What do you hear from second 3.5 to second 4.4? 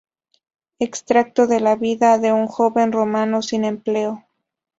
empleo.